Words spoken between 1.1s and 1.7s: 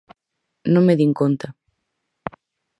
conta.